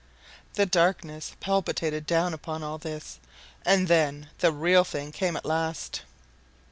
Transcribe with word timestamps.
The 0.55 0.65
darkness 0.65 1.33
palpitated 1.41 2.07
down 2.07 2.33
upon 2.33 2.63
all 2.63 2.79
this, 2.79 3.19
and 3.63 3.87
then 3.87 4.31
the 4.39 4.51
real 4.51 4.83
thing 4.83 5.11
came 5.11 5.37
at 5.37 5.45
last. 5.45 6.01